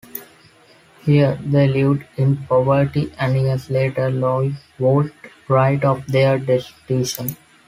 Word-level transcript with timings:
Here, 1.03 1.37
they 1.45 1.67
lived 1.67 2.07
in 2.17 2.37
poverty, 2.47 3.13
and 3.19 3.39
years 3.39 3.69
later, 3.69 4.09
Loy 4.09 4.53
would 4.79 5.13
write 5.47 5.83
of 5.83 6.07
their 6.07 6.39
destitution. 6.39 7.37